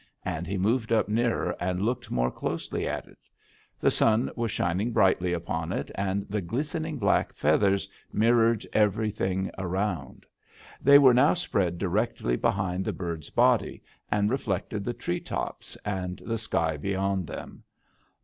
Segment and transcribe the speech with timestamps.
[0.25, 3.19] and he moved up nearer and looked more closely at it.
[3.79, 10.25] The sun was shining brightly upon it, and the glistening black feathers mirrored everything around.
[10.81, 16.17] They were now spread directly behind the bird's body, and reflected the tree tops, and
[16.25, 17.61] the sky beyond them.